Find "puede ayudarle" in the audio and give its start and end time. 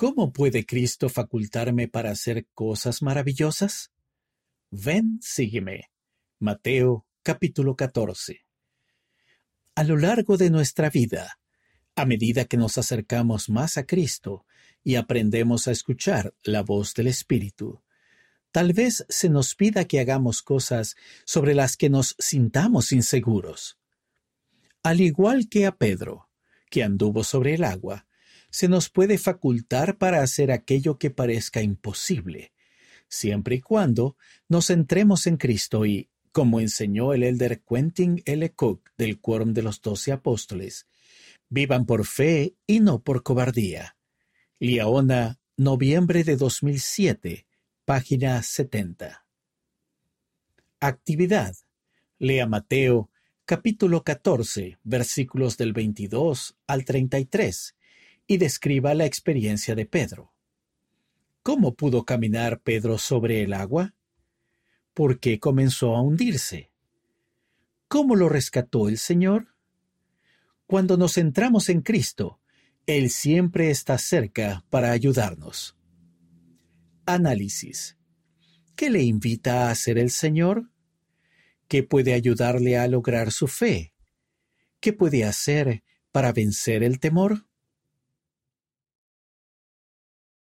81.82-82.78